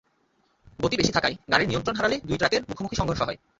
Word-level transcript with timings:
গতি 0.79 0.95
বেশি 0.97 1.11
থাকায় 1.13 1.35
গাড়ির 1.51 1.69
নিয়ন্ত্রণ 1.69 1.95
হারালে 1.97 2.17
দুই 2.27 2.37
ট্রাকের 2.37 2.61
মুখোমুখি 2.69 2.95
সংঘর্ষ 2.95 3.21
হয়। 3.23 3.37